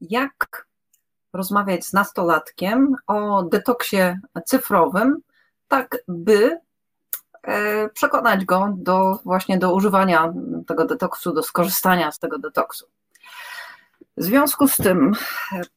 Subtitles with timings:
[0.00, 0.66] jak
[1.32, 5.16] rozmawiać z nastolatkiem o detoksie cyfrowym,
[5.68, 6.58] tak by
[7.42, 10.32] e, przekonać go do właśnie do używania
[10.66, 12.86] tego detoksu, do skorzystania z tego detoksu.
[14.16, 15.12] W związku z tym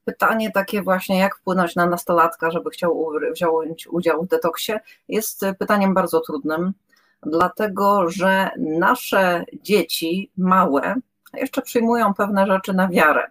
[0.06, 4.74] pytanie takie właśnie, jak wpłynąć na nastolatka, żeby chciał wziąć udział w detoksie,
[5.08, 6.74] jest pytaniem bardzo trudnym,
[7.22, 10.96] dlatego że nasze dzieci małe
[11.34, 13.28] jeszcze przyjmują pewne rzeczy na wiarę.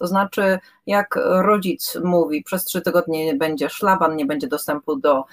[0.00, 5.18] To znaczy, jak rodzic mówi, przez trzy tygodnie nie będzie szlaban, nie będzie dostępu do
[5.18, 5.24] e,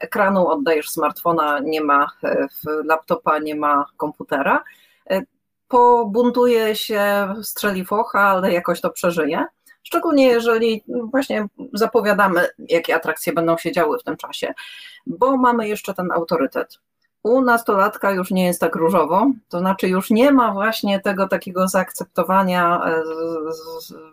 [0.00, 2.46] ekranu, oddajesz smartfona, nie ma e,
[2.84, 4.64] laptopa, nie ma komputera,
[5.10, 5.22] e,
[5.68, 9.46] pobuntuje się, strzeli focha, ale jakoś to przeżyje.
[9.82, 14.54] Szczególnie jeżeli właśnie zapowiadamy, jakie atrakcje będą się działy w tym czasie,
[15.06, 16.80] bo mamy jeszcze ten autorytet
[17.26, 21.68] u nastolatka już nie jest tak różowo, to znaczy już nie ma właśnie tego takiego
[21.68, 23.02] zaakceptowania e,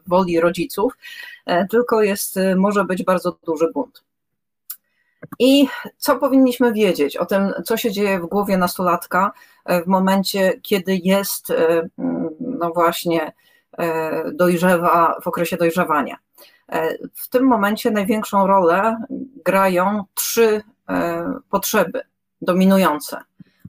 [0.08, 0.98] woli rodziców,
[1.46, 4.04] e, tylko jest, e, może być bardzo duży bunt.
[5.40, 9.32] I co powinniśmy wiedzieć o tym, co się dzieje w głowie nastolatka
[9.66, 11.54] w momencie, kiedy jest,
[12.40, 13.34] no właśnie,
[14.34, 16.18] dojrzewa, w okresie dojrzewania?
[17.14, 18.98] W tym momencie największą rolę
[19.46, 20.62] grają trzy
[21.50, 22.02] potrzeby
[22.44, 23.18] dominujące.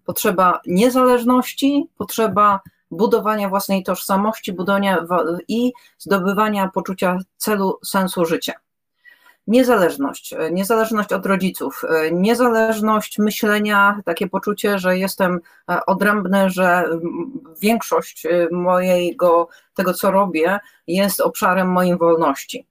[0.04, 5.06] Potrzeba niezależności, potrzeba budowania własnej tożsamości, budowania
[5.48, 8.52] i zdobywania poczucia celu, sensu życia.
[9.46, 15.40] Niezależność, niezależność od rodziców, niezależność myślenia, takie poczucie, że jestem
[15.86, 16.84] odrębny, że
[17.60, 22.66] większość mojego tego, co robię, jest obszarem mojej wolności.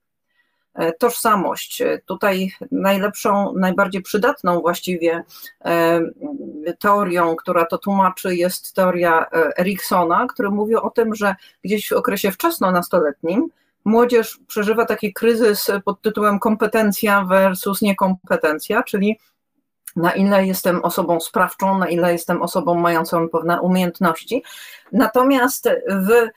[0.75, 1.81] E, tożsamość.
[1.81, 5.23] E, tutaj najlepszą, najbardziej przydatną właściwie
[5.65, 6.01] e,
[6.79, 9.25] teorią, która to tłumaczy, jest teoria
[9.57, 13.41] Eriksona, który mówi o tym, że gdzieś w okresie wczesno-nastoletnim
[13.85, 19.19] młodzież przeżywa taki kryzys pod tytułem kompetencja versus niekompetencja, czyli
[19.95, 24.43] na ile jestem osobą sprawczą, na ile jestem osobą mającą pewne umiejętności.
[24.91, 26.29] Natomiast w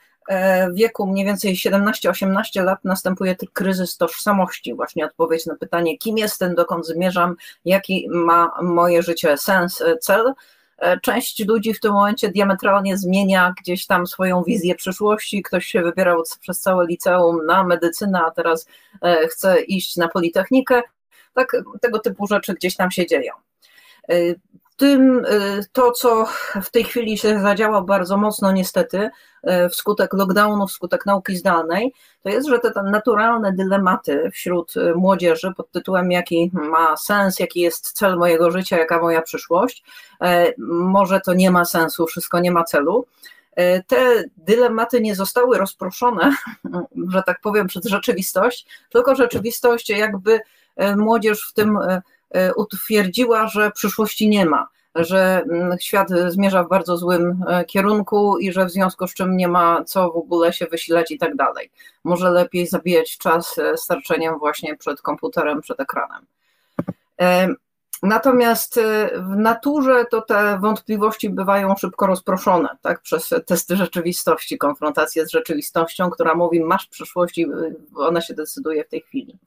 [0.73, 6.87] wieku mniej więcej 17-18 lat następuje kryzys tożsamości, właśnie odpowiedź na pytanie, kim jestem, dokąd
[6.87, 10.33] zmierzam, jaki ma moje życie sens, e, cel.
[10.77, 15.41] E, część ludzi w tym momencie diametralnie zmienia gdzieś tam swoją wizję przyszłości.
[15.43, 18.67] Ktoś się wybierał przez całe liceum na medycynę, a teraz
[19.29, 20.81] chce iść na politechnikę.
[21.33, 23.33] Tak, tego typu rzeczy gdzieś tam się dzieją
[24.77, 26.25] tym y, to, co
[26.61, 29.09] w tej chwili się zadziała bardzo mocno niestety
[29.65, 31.93] y, wskutek lockdownu, wskutek nauki zdalnej,
[32.23, 37.61] to jest, że te, naturalne dylematy wśród y, młodzieży pod tytułem jaki ma sens, jaki
[37.61, 39.83] jest cel mojego życia, jaka moja przyszłość,
[40.57, 43.05] może to nie ma sensu, wszystko nie ma celu.
[43.87, 46.35] Te dylematy nie zostały rozproszone,
[47.13, 50.39] że tak powiem, przez rzeczywistość, tylko rzeczywistość jakby
[50.95, 51.79] młodzież w tym
[52.55, 58.51] utwierdziła, że przyszłości nie ma, że mm, świat zmierza w bardzo złym e, kierunku i
[58.51, 61.71] że w związku z czym nie ma co w ogóle się wysilać i tak dalej.
[62.03, 66.25] Może lepiej zabijać czas e, starczeniem właśnie przed komputerem, przed ekranem.
[68.03, 68.79] Natomiast
[69.15, 76.09] w naturze to te wątpliwości bywają szybko rozproszone tak, przez testy rzeczywistości, konfrontację z rzeczywistością,
[76.09, 77.45] która mówi, masz przyszłość i
[77.95, 79.37] ona się decyduje w tej chwili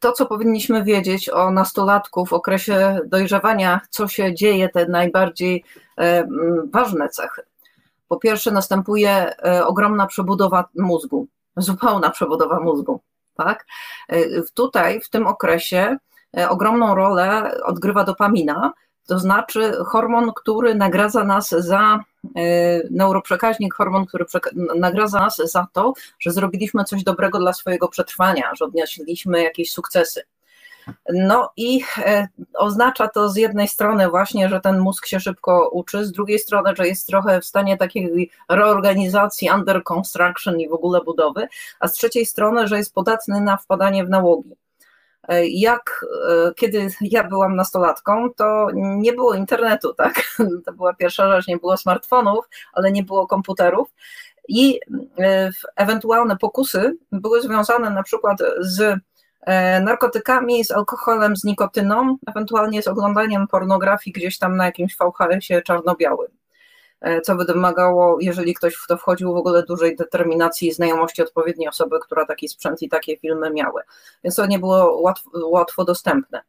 [0.00, 5.64] to, co powinniśmy wiedzieć o nastolatku w okresie dojrzewania, co się dzieje, te najbardziej
[5.98, 6.28] e,
[6.72, 7.42] ważne cechy.
[8.08, 9.10] Po pierwsze, następuje
[9.44, 11.26] e, ogromna przebudowa mózgu,
[11.56, 13.00] zupełna przebudowa mózgu.
[13.34, 13.66] Tak?
[14.08, 15.96] E, tutaj, w tym okresie,
[16.48, 18.72] ogromną rolę odgrywa dopamina,
[19.06, 22.00] to znaczy hormon, który nagradza nas za
[22.36, 24.24] e, neuroprzekaźnik, hormon, który
[24.76, 30.22] nagradza nas za to, że zrobiliśmy coś dobrego dla swojego przetrwania, że odnieśliśmy jakieś sukcesy.
[31.12, 36.04] No i e, oznacza to z jednej strony właśnie, że ten mózg się szybko uczy,
[36.04, 41.00] z drugiej strony, że jest trochę w stanie takiej reorganizacji, under construction i w ogóle
[41.00, 41.48] budowy,
[41.80, 44.56] a z trzeciej strony, że jest podatny na wpadanie w nałogi.
[45.28, 50.14] E, jak e, kiedy ja byłam nastolatką, to nie było internetu, tak?
[50.66, 53.94] To była pierwsza rzecz, nie było smartfonów, ale nie było komputerów.
[54.48, 54.80] I
[55.18, 59.00] e, ewentualne pokusy były związane na przykład z
[59.82, 66.28] narkotykami, z alkoholem, z nikotyną, ewentualnie z oglądaniem pornografii gdzieś tam na jakimś VHS-ie czarno-białym.
[67.00, 71.22] E, co by wymagało, jeżeli ktoś w to wchodził, w ogóle dużej determinacji i znajomości
[71.22, 73.82] odpowiedniej osoby, która taki sprzęt i takie filmy miały.
[74.24, 76.42] Więc to nie było łatwo, łatwo dostępne.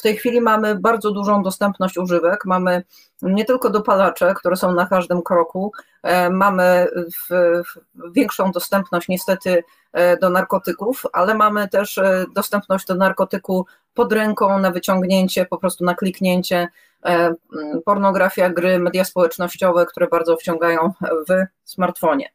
[0.00, 2.44] W tej chwili mamy bardzo dużą dostępność używek.
[2.44, 2.82] Mamy
[3.22, 9.64] nie tylko dopalacze, które są na każdym kroku, e, mamy w, w większą dostępność niestety
[9.92, 15.58] e, do narkotyków, ale mamy też e, dostępność do narkotyku pod ręką, na wyciągnięcie, po
[15.58, 16.68] prostu na kliknięcie.
[17.84, 20.92] Pornografia, gry, media społecznościowe, które bardzo wciągają
[21.28, 22.32] w smartfonie.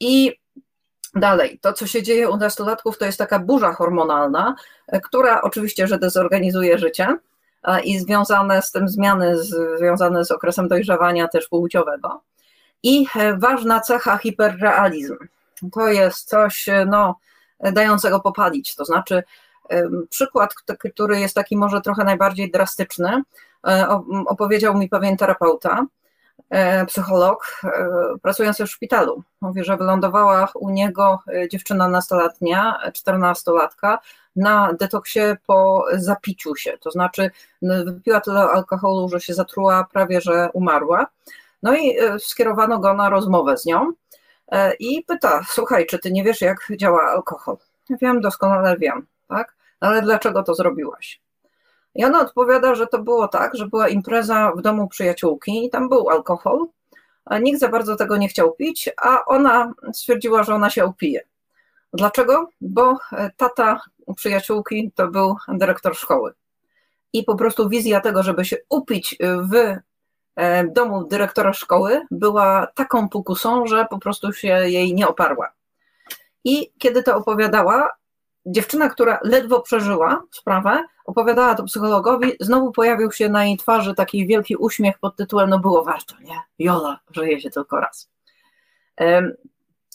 [0.00, 0.38] I
[1.16, 4.54] Dalej, to co się dzieje u nastolatków to jest taka burza hormonalna,
[4.86, 7.18] e, która oczywiście, że dezorganizuje życie
[7.84, 9.36] i związane z tym zmiany
[9.78, 12.20] związane z okresem dojrzewania też płciowego.
[12.82, 15.16] I e, ważna cecha hiperrealizm.
[15.72, 17.18] To jest coś e, no,
[17.60, 19.22] dającego popalić, to znaczy
[20.10, 20.54] przykład,
[20.94, 23.22] który jest taki może trochę najbardziej drastyczny,
[24.26, 25.86] opowiedział mi pewien terapeuta,
[26.86, 27.88] psycholog e,
[28.22, 29.22] pracujący w szpitalu.
[29.40, 33.98] Mówi, że wylądowała u niego e, dziewczyna nastolatnia, czternastolatka,
[34.36, 37.30] na detoksie po zapiciu się, to znaczy
[37.62, 41.06] wypiła tyle alkoholu, że się zatruła, prawie że umarła.
[41.62, 43.92] No i skierowano go na rozmowę z nią
[44.78, 47.56] i pyta, słuchaj, czy ty nie wiesz, jak działa alkohol?
[48.02, 49.54] Wiem, doskonale wiem, tak?
[49.80, 51.20] Ale dlaczego to zrobiłaś?
[51.96, 55.88] I ona odpowiada, że to było tak, że była impreza w domu przyjaciółki i tam
[55.88, 56.66] był alkohol.
[57.40, 61.20] Nikt za bardzo tego nie chciał pić, a ona stwierdziła, że ona się upije.
[61.92, 62.48] Dlaczego?
[62.60, 63.80] Bo e, tata
[64.16, 66.32] przyjaciółki to był dyrektor szkoły.
[67.12, 69.76] I po prostu wizja tego, żeby się upić w
[70.36, 75.52] e, domu dyrektora szkoły była taką pokusą, że po prostu się jej nie oparła.
[76.44, 77.90] I kiedy to opowiadała,
[78.46, 84.26] dziewczyna, która ledwo przeżyła sprawę, opowiadała to psychologowi, znowu pojawił się na jej twarzy taki
[84.26, 86.40] wielki uśmiech pod tytułem no było warto, nie?
[86.58, 88.10] Jola, żyje się tylko raz.
[89.00, 89.32] Um,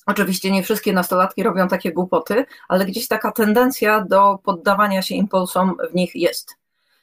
[0.05, 5.75] oczywiście nie wszystkie nastolatki robią takie głupoty, ale gdzieś taka tendencja do poddawania się impulsom
[5.91, 6.60] w nich jest.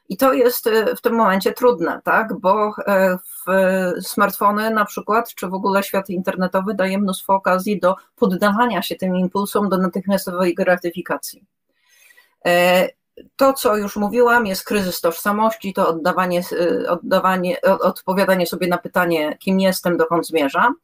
[0.09, 2.41] I to jest e, w tym momencie trudne, tak?
[2.41, 3.47] bo e, w
[4.07, 9.17] smartfony na przykład, czy w ogóle świat internetowy daje mnóstwo okazji do poddawania się tym
[9.17, 11.45] impulsom, do natychmiastowej gratyfikacji.
[12.47, 12.89] E,
[13.37, 16.43] to, co już mówiłam, jest kryzys tożsamości, to oddawanie,
[16.89, 20.75] oddawanie, odpowiadanie sobie na pytanie, kim jestem, dokąd zmierzam.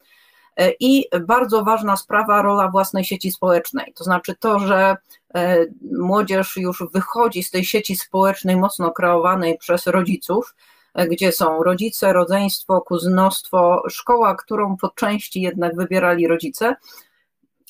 [0.81, 3.93] I bardzo ważna sprawa, rola własnej sieci społecznej.
[3.97, 4.97] To znaczy to, że
[5.35, 5.67] e,
[5.99, 10.55] młodzież już wychodzi z tej sieci społecznej mocno kreowanej przez rodziców,
[10.95, 16.77] e, gdzie są rodzice, rodzeństwo, kuzynostwo, szkoła, którą po części jednak wybierali rodzice,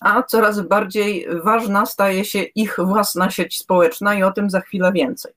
[0.01, 4.93] a coraz bardziej ważna staje się ich własna sieć społeczna i o tym za chwilę
[4.93, 5.33] więcej.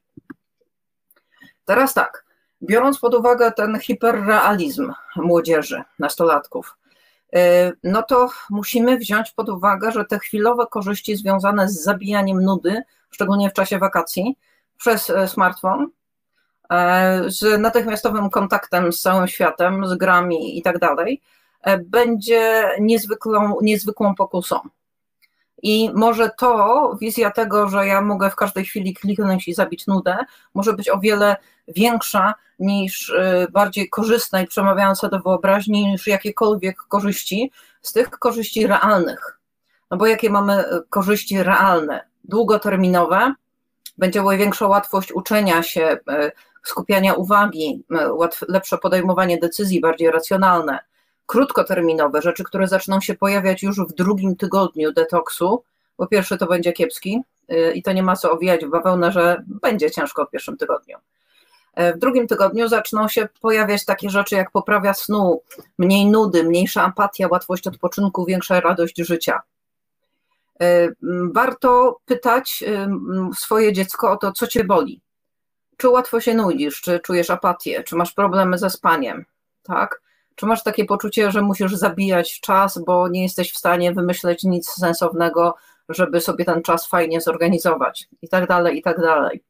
[1.65, 2.25] Teraz tak,
[2.63, 6.77] biorąc pod uwagę ten hiperrealizm młodzieży, nastolatków,
[7.83, 13.49] no to musimy wziąć pod uwagę, że te chwilowe korzyści związane z zabijaniem nudy, szczególnie
[13.49, 14.37] w czasie wakacji,
[14.77, 15.87] przez e, smartfon,
[16.71, 21.21] e, z natychmiastowym kontaktem z całym światem, z grami i tak dalej,
[21.67, 24.59] E, będzie niezwykłą, niezwykłą pokusą.
[25.63, 30.17] I może to, wizja tego, że ja mogę w każdej chwili kliknąć i zabić nudę,
[30.53, 31.35] może być o wiele
[31.67, 37.51] większa niż e, bardziej korzystna i przemawiająca do wyobraźni niż jakiekolwiek korzyści
[37.81, 39.39] z tych korzyści realnych.
[39.91, 42.07] No bo jakie mamy e, korzyści realne?
[42.23, 43.33] Długoterminowe,
[43.97, 45.97] będzie większa łatwość uczenia się,
[46.63, 47.83] skupiania uwagi,
[48.47, 50.79] lepsze podejmowanie decyzji, bardziej racjonalne
[51.27, 55.63] krótkoterminowe, rzeczy, które zaczną się pojawiać już w drugim tygodniu detoksu.
[55.97, 59.43] Po pierwsze, to będzie kiepski y, i to nie ma co owijać w bawełnę, że
[59.47, 60.97] będzie ciężko w pierwszym tygodniu.
[61.77, 65.41] E, w drugim tygodniu zaczną się pojawiać takie rzeczy jak poprawia snu,
[65.77, 69.41] mniej nudy, mniejsza apatia, łatwość odpoczynku, większa radość życia.
[70.61, 70.87] E,
[71.33, 72.63] warto pytać
[73.35, 75.01] swoje dziecko o to, co cię boli.
[75.77, 79.25] Czy łatwo się nudzisz, czy czujesz apatię, czy masz problemy ze spaniem,
[79.63, 80.01] tak?
[80.37, 84.69] Czy masz takie poczucie, że musisz zabijać czas, bo nie jesteś w stanie wymyśleć nic
[84.69, 85.55] sensownego,
[85.89, 89.43] żeby sobie ten czas fajnie zorganizować i tak dalej, i tak dalej.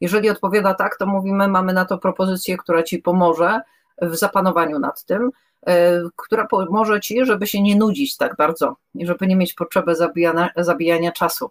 [0.00, 3.60] Jeżeli odpowiada tak, to mówimy, mamy na to propozycję, która ci pomoże
[4.02, 5.30] w zapanowaniu nad tym,
[5.66, 9.94] e, która pomoże ci, żeby się nie nudzić tak bardzo i żeby nie mieć potrzeby
[9.94, 11.50] zabijania, zabijania czasu.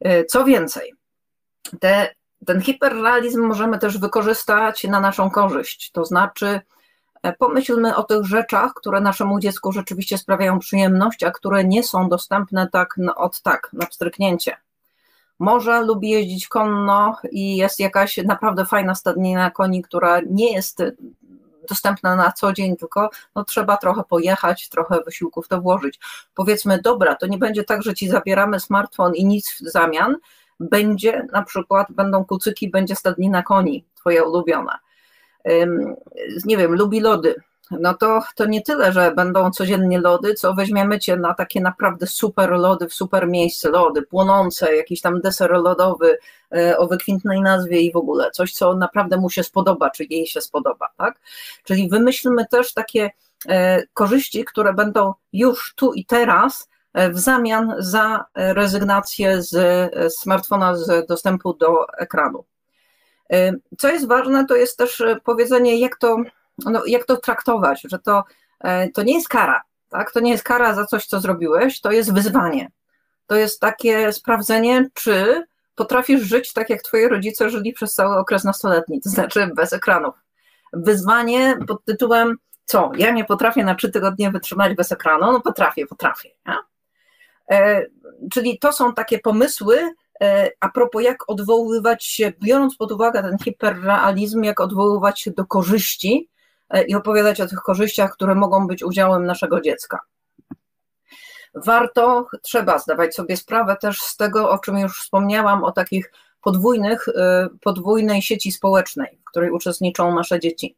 [0.00, 0.94] E, co więcej,
[1.80, 2.14] te,
[2.46, 6.60] ten hiperrealizm możemy też wykorzystać na naszą korzyść, to znaczy
[7.38, 12.68] pomyślmy o tych rzeczach, które naszemu dziecku rzeczywiście sprawiają przyjemność, a które nie są dostępne
[12.72, 14.56] tak od tak, na pstryknięcie.
[15.38, 20.82] Może lubi jeździć konno i jest jakaś naprawdę fajna stadnina koni, która nie jest
[21.68, 26.00] dostępna na co dzień, tylko no, trzeba trochę pojechać, trochę wysiłków to włożyć.
[26.34, 30.16] Powiedzmy, dobra, to nie będzie tak, że ci zabieramy smartfon i nic w zamian,
[30.60, 34.78] będzie na przykład, będą kucyki, będzie stadnina koni, twoja ulubiona.
[36.44, 37.34] Nie wiem, lubi lody,
[37.70, 42.06] no to, to nie tyle, że będą codziennie lody, co weźmiemy cię na takie naprawdę
[42.06, 46.18] super lody w super miejsce, lody płonące, jakiś tam deser lodowy
[46.56, 50.26] e, o wykwintnej nazwie i w ogóle coś, co naprawdę mu się spodoba, czy jej
[50.26, 51.20] się spodoba, tak?
[51.64, 53.10] Czyli wymyślmy też takie
[53.48, 59.54] e, korzyści, które będą już tu i teraz e, w zamian za rezygnację z
[60.14, 62.44] smartfona, z dostępu do ekranu.
[63.78, 66.16] Co jest ważne, to jest też powiedzenie, jak to
[66.64, 68.24] no, jak to traktować, że to,
[68.60, 70.12] e, to nie jest kara, tak?
[70.12, 72.70] To nie jest kara za coś, co zrobiłeś, to jest wyzwanie.
[73.26, 75.44] To jest takie sprawdzenie, czy
[75.74, 80.14] potrafisz żyć tak, jak twoi rodzice żyli przez cały okres nastoletni, to znaczy bez ekranów.
[80.72, 82.90] Wyzwanie pod tytułem co?
[82.96, 85.32] Ja nie potrafię na trzy tygodnie wytrzymać bez ekranu?
[85.32, 86.30] No potrafię, potrafię.
[87.50, 87.86] E,
[88.32, 89.92] czyli to są takie pomysły, e,
[90.60, 96.28] a propos jak odwoływać się, biorąc pod uwagę ten hiperrealizm, jak odwoływać się do korzyści,
[96.70, 100.00] E, i opowiadać o tych korzyściach, które mogą być udziałem naszego dziecka.
[101.54, 107.08] Warto, trzeba zdawać sobie sprawę też z tego, o czym już wspomniałam, o takich podwójnych,
[107.08, 110.76] e, podwójnej sieci społecznej, w której uczestniczą nasze dzieci.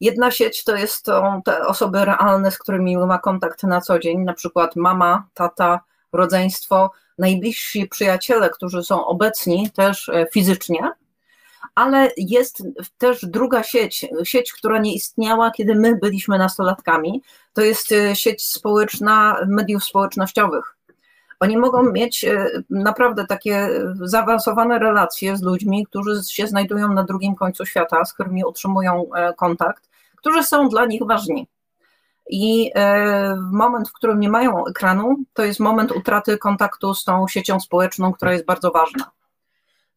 [0.00, 4.18] Jedna sieć to jest to te osoby realne, z którymi ma kontakt na co dzień,
[4.18, 5.80] na przykład mama, tata,
[6.12, 10.90] rodzeństwo, najbliżsi przyjaciele, którzy są obecni też e, fizycznie,
[11.74, 12.62] ale jest
[12.98, 17.22] też druga sieć, sieć, która nie istniała, kiedy my byliśmy nastolatkami.
[17.52, 20.76] To jest e, sieć społeczna mediów społecznościowych.
[21.40, 23.68] Oni mogą mieć e, naprawdę takie
[24.02, 29.04] zaawansowane relacje z ludźmi, którzy się znajdują na drugim końcu świata, z którymi utrzymują
[29.36, 31.46] kontakt, którzy są dla nich ważni.
[32.26, 32.72] I
[33.52, 38.12] moment, w którym nie mają ekranu, to jest moment utraty kontaktu z tą siecią społeczną,
[38.12, 39.10] która jest bardzo ważna.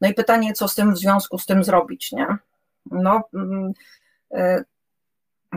[0.01, 2.27] No i pytanie, co z tym w związku z tym zrobić, nie?
[2.91, 3.73] No, mm,
[4.31, 4.63] e,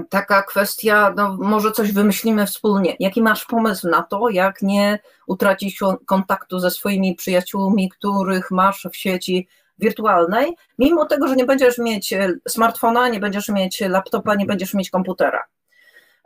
[0.09, 2.97] taka kwestia, no może coś wymyślimy wspólnie.
[3.01, 8.97] Jaki masz pomysł na to, jak nie utracić kontaktu ze swoimi przyjaciółmi, których masz w
[8.97, 12.15] sieci wirtualnej, mimo tego, że nie będziesz mieć
[12.49, 15.45] smartfona, nie będziesz mieć laptopa, nie będziesz mieć komputera.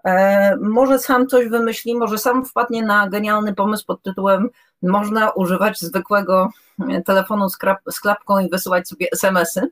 [0.05, 4.51] E, może sam coś wymyśli, może sam wpadnie na genialny pomysł pod tytułem
[4.83, 6.51] można używać zwykłego
[6.89, 7.49] e, telefonu
[7.91, 9.71] z klapką i wysyłać sobie SMS-y.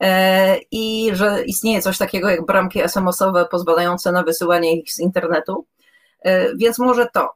[0.00, 5.66] E, I że istnieje coś takiego jak bramki SMS-owe pozwalające na wysyłanie ich z internetu.
[6.56, 7.34] Więc może to.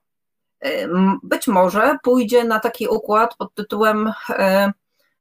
[1.22, 4.12] Być może pójdzie na taki układ pod tytułem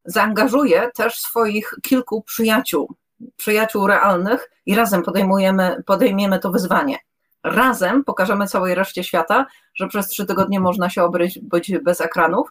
[0.05, 2.95] zaangażuje też swoich kilku przyjaciół
[3.37, 6.97] przyjaciół realnych i razem podejmujemy, podejmiemy to wyzwanie.
[7.43, 9.45] Razem pokażemy całej reszcie świata,
[9.75, 12.49] że przez trzy tygodnie można się obryć być bez ekranów.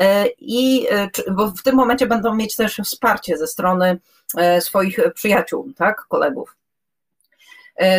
[0.00, 4.00] E, I e, bo w tym momencie będą mieć też wsparcie ze strony
[4.36, 6.56] e, swoich przyjaciół, tak, kolegów.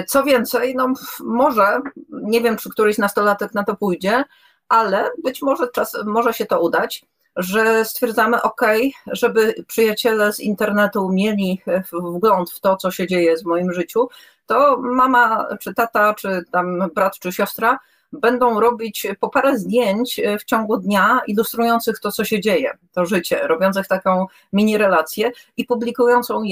[0.07, 4.23] Co więcej, no może, nie wiem, czy któryś nastolatek na to pójdzie,
[4.69, 7.05] ale być może czas, może się to udać
[7.35, 8.61] że stwierdzamy, ok,
[9.07, 11.61] żeby przyjaciele z internetu mieli
[11.93, 14.09] wgląd w to, co się dzieje w moim życiu,
[14.45, 17.79] to mama, czy tata, czy tam brat, czy siostra
[18.13, 23.47] będą robić po parę zdjęć w ciągu dnia ilustrujących to, co się dzieje, to życie,
[23.47, 26.43] robiących taką mini relację i publikującą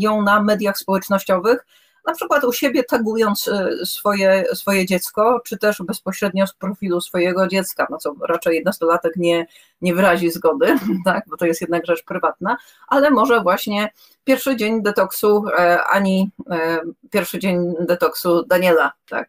[0.00, 1.66] ją na mediach społecznościowych,
[2.06, 7.46] na przykład u siebie tagując y, swoje, swoje dziecko, czy też bezpośrednio z profilu swojego
[7.46, 9.46] dziecka, na co raczej nastolatek nie,
[9.80, 12.56] nie wyrazi zgody, tak, bo to jest jednak rzecz prywatna,
[12.88, 13.88] ale może właśnie
[14.24, 16.80] pierwszy dzień detoksu e, Ani, e,
[17.10, 19.28] pierwszy dzień detoksu Daniela, tak,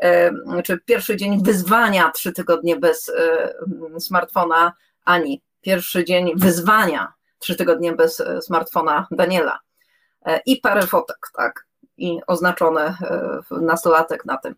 [0.00, 0.32] e,
[0.64, 3.12] czy pierwszy dzień wyzwania trzy tygodnie bez
[3.98, 4.72] smartfona
[5.04, 9.58] Ani, pierwszy dzień wyzwania trzy tygodnie bez smartfona Daniela.
[10.46, 11.66] I parę fotek, tak
[11.98, 14.54] i oznaczone e, nastolatek na tym.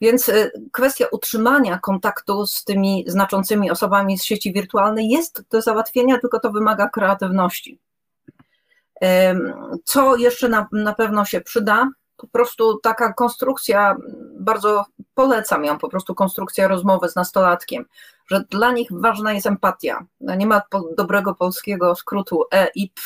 [0.00, 6.18] Więc e, kwestia utrzymania kontaktu z tymi znaczącymi osobami z sieci wirtualnej jest do załatwienia,
[6.18, 7.78] tylko to wymaga kreatywności.
[9.84, 11.88] Co jeszcze na, na pewno się przyda?
[12.16, 13.96] Po prostu taka konstrukcja,
[14.40, 17.84] bardzo polecam ją, po prostu konstrukcja rozmowy z nastolatkiem,
[18.26, 20.06] że dla nich ważna jest empatia.
[20.20, 20.62] Nie ma
[20.96, 23.00] dobrego polskiego skrótu EIP,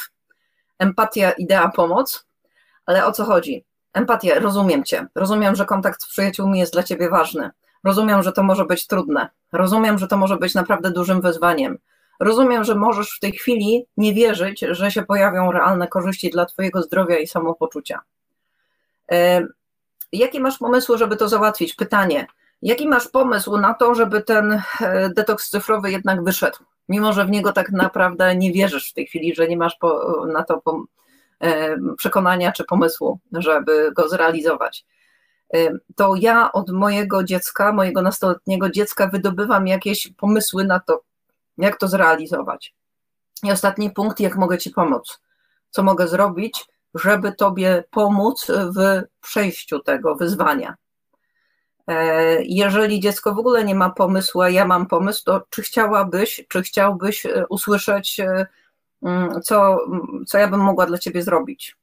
[0.79, 2.27] empatia, idea, pomoc
[2.87, 3.65] ale o co chodzi?
[3.93, 5.07] Empatia, rozumiem cię.
[5.15, 7.51] Rozumiem, że kontakt z przyjaciółmi jest dla ciebie ważny.
[7.85, 9.29] Rozumiem, że to może być trudne.
[9.53, 11.79] Rozumiem, że to może być naprawdę dużym wyzwaniem.
[12.21, 16.83] Rozumiem, że możesz w tej chwili nie wierzyć, że się pojawią realne korzyści dla Twojego
[16.83, 18.01] zdrowia i samopoczucia.
[19.13, 19.47] E,
[20.13, 21.75] jakie masz pomysły, żeby to załatwić?
[21.75, 22.27] Pytanie.
[22.63, 26.59] Jaki masz pomysł na to, żeby ten e, detoks cyfrowy jednak wyszedł?
[26.89, 30.23] mimo że w niego tak naprawdę nie wierzysz w tej chwili, że nie masz po,
[30.27, 30.85] na to po,
[31.97, 34.87] przekonania czy pomysłu, żeby go zrealizować.
[35.97, 41.03] To ja od mojego dziecka, mojego nastoletniego dziecka, wydobywam jakieś pomysły na to,
[41.59, 42.75] jak to zrealizować.
[43.43, 45.21] I ostatni punkt, jak mogę Ci pomóc?
[45.71, 50.75] Co mogę zrobić, żeby Tobie pomóc w przejściu tego wyzwania?
[51.89, 56.45] E, jeżeli dziecko w ogóle nie ma pomysłu, a ja mam pomysł, to czy chciałabyś,
[56.49, 58.47] czy chciałbyś e, usłyszeć, e,
[59.43, 59.79] co,
[60.27, 61.77] co ja bym mogła dla ciebie zrobić?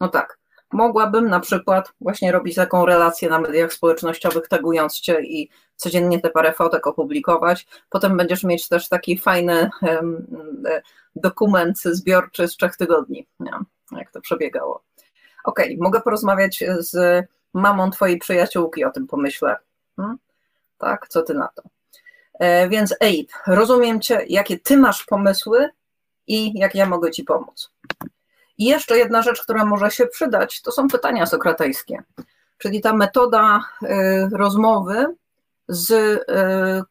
[0.00, 0.38] No tak,
[0.72, 6.30] mogłabym na przykład właśnie robić taką relację na mediach społecznościowych, tagując cię i codziennie te
[6.30, 7.66] parę fotek opublikować.
[7.90, 9.70] Potem będziesz mieć też taki fajny
[11.16, 13.26] dokument zbiorczy z trzech tygodni,
[13.92, 14.82] jak to przebiegało.
[15.44, 19.56] Okay, mogę porozmawiać z mamą twojej przyjaciółki o tym pomyślę.
[19.96, 20.18] Hmm?
[20.78, 21.62] Tak, co ty na to?
[22.38, 25.68] E, więc Abe, rozumiem cię, jakie ty masz pomysły
[26.26, 27.70] i jak ja mogę ci pomóc.
[28.58, 32.02] I jeszcze jedna rzecz, która może się przydać, to są pytania sokratejskie,
[32.58, 33.88] czyli ta metoda y,
[34.32, 35.06] rozmowy
[35.68, 36.20] z y,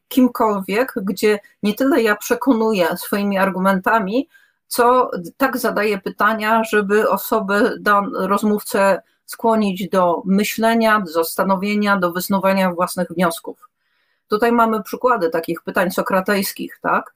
[0.08, 4.28] kimkolwiek, gdzie nie tyle ja przekonuję swoimi argumentami,
[4.66, 12.72] co tak zadaję pytania, żeby osoby, dan, rozmówcę skłonić do myślenia, do zastanowienia, do wysnuwania
[12.72, 13.68] własnych wniosków.
[14.28, 17.14] Tutaj mamy przykłady takich pytań sokratejskich, tak?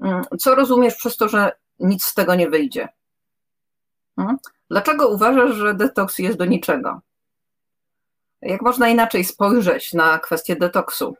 [0.00, 2.88] Mm, co rozumiesz przez to, że nic z tego nie wyjdzie?
[4.16, 4.36] Hmm?
[4.70, 7.00] Dlaczego uważasz, że detoks jest do niczego?
[8.42, 11.16] Jak można inaczej spojrzeć na kwestię detoksu?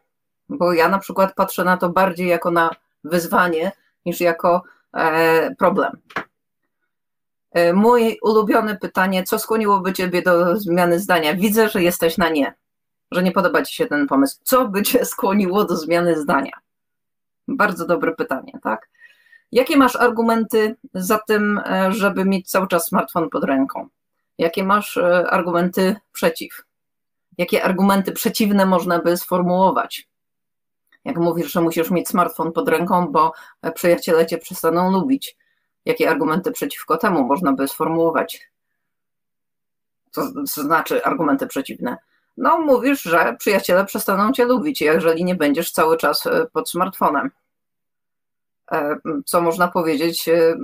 [0.49, 2.71] Bo ja na przykład patrzę na to bardziej jako na
[3.05, 3.73] wyzwanie
[4.07, 4.63] niż jako
[4.95, 5.93] e, problem.
[7.53, 11.35] E, moje ulubione pytanie, co skłoniłoby Ciebie do zmiany zdania?
[11.35, 12.55] Widzę, że jesteś na nie,
[13.13, 14.39] że nie podoba Ci się ten pomysł.
[14.43, 16.53] Co by Cię skłoniło do zmiany zdania?
[17.49, 18.89] Bardzo dobre pytanie, tak?
[19.53, 23.89] Jakie masz argumenty za tym, e, żeby mieć cały czas smartfon pod ręką?
[24.39, 26.65] Jakie masz e, argumenty przeciw?
[27.39, 30.09] Jakie argumenty przeciwne można by sformułować?
[31.05, 33.33] Jak mówisz, że musisz mieć smartfon pod ręką, bo
[33.75, 35.37] przyjaciele cię przestaną lubić,
[35.85, 38.51] jakie argumenty przeciwko temu można by sformułować?
[40.11, 41.97] Co znaczy argumenty przeciwne?
[42.39, 47.31] No, mówisz, że przyjaciele przestaną cię lubić, jeżeli nie będziesz cały czas e, pod smartfonem.
[48.73, 48.97] E,
[49.27, 50.57] co można powiedzieć e,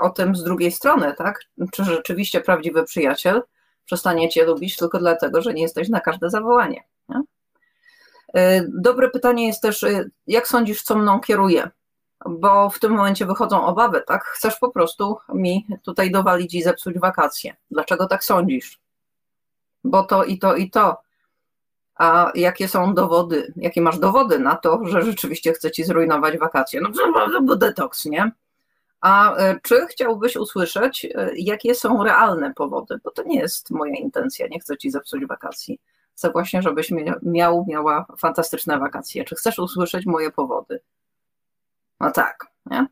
[0.00, 1.40] o tym z drugiej strony, tak?
[1.72, 3.42] Czy rzeczywiście prawdziwy przyjaciel
[3.84, 6.84] przestanie cię lubić tylko dlatego, że nie jesteś na każde zawołanie?
[7.08, 7.22] Nie?
[8.68, 9.84] Dobre pytanie jest też,
[10.26, 11.70] jak sądzisz, co mną kieruje?
[12.28, 14.24] bo w tym momencie wychodzą obawy, tak?
[14.24, 17.56] Chcesz po prostu mi tutaj dowalić i zepsuć wakacje.
[17.70, 18.83] Dlaczego tak sądzisz?
[19.84, 20.96] Bo to i to i to.
[21.94, 26.80] A jakie są dowody, jakie masz dowody na to, że rzeczywiście chce ci zrujnować wakacje?
[26.80, 28.32] No był detoks, nie?
[29.00, 32.98] A e, czy chciałbyś usłyszeć, e, jakie są realne powody?
[33.04, 35.80] Bo to nie jest moja intencja, nie chcę ci zepsuć wakacji.
[36.16, 36.92] Chcę właśnie, żebyś
[37.22, 39.24] miał, miała fantastyczne wakacje.
[39.24, 40.80] Czy chcesz usłyszeć moje powody?
[42.00, 42.46] No tak.
[42.66, 42.86] Nie?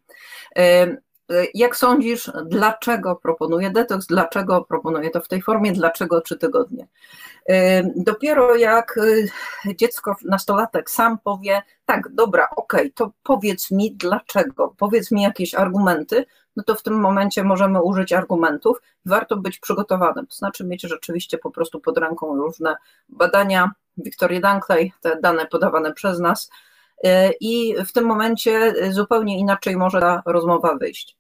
[1.55, 6.89] Jak sądzisz, dlaczego proponuję detoks, dlaczego proponuję to w tej formie, dlaczego trzy tygodnie?
[7.97, 9.29] Dopiero jak y,
[9.77, 15.55] dziecko, nastolatek sam powie, tak, dobra, okej, okay, to powiedz mi dlaczego, powiedz mi jakieś
[15.55, 16.25] argumenty,
[16.57, 18.83] no to w tym momencie możemy użyć argumentów.
[19.07, 22.77] Warto być przygotowanym, to znaczy mieć rzeczywiście po prostu pod ręką różne
[23.09, 23.71] badania.
[23.97, 26.51] Wiktorii Dunkley, te dane podawane przez nas,
[27.41, 31.17] i w tym momencie zupełnie inaczej może ta rozmowa wyjść.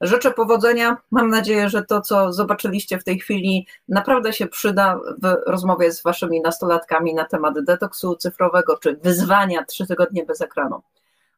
[0.00, 0.96] Życzę powodzenia.
[1.10, 6.02] Mam nadzieję, że to, co zobaczyliście w tej chwili, naprawdę się przyda w rozmowie z
[6.02, 10.82] waszymi nastolatkami na temat detoksu cyfrowego czy wyzwania trzy tygodnie bez ekranu.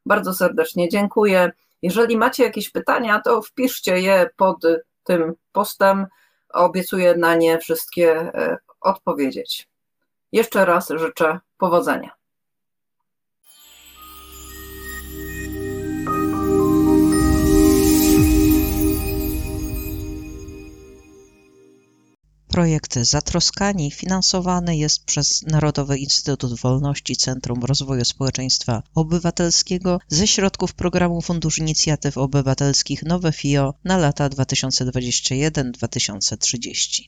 [0.06, 1.52] Bardzo serdecznie dziękuję.
[1.82, 4.56] Jeżeli macie jakieś pytania, to wpiszcie je pod
[5.04, 6.06] tym postem.
[6.48, 9.68] Obiecuję na nie wszystkie e, odpowiedzieć.
[10.32, 12.21] Jeszcze raz życzę powodzenia.
[22.52, 31.22] Projekt Zatroskani finansowany jest przez Narodowy Instytut Wolności Centrum Rozwoju Społeczeństwa Obywatelskiego ze środków programu
[31.22, 37.02] Fundusz Inicjatyw Obywatelskich Nowe FIO na lata 2021-2030.